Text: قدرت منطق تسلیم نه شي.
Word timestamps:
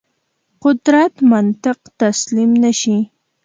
قدرت 0.63 1.13
منطق 1.31 1.79
تسلیم 1.99 2.51
نه 2.63 2.71
شي. 2.79 2.97